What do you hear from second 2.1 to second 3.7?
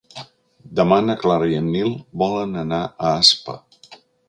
volen anar a Aspa.